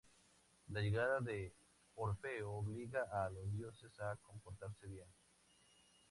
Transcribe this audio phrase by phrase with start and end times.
[0.69, 1.53] La llegada de
[1.93, 5.05] Orfeo obliga a los dioses a comportarse bien.